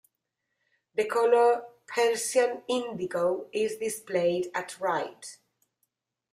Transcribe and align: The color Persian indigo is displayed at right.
The 0.95 1.05
color 1.05 1.63
Persian 1.85 2.63
indigo 2.67 3.47
is 3.53 3.75
displayed 3.77 4.49
at 4.55 4.79
right. 4.79 5.37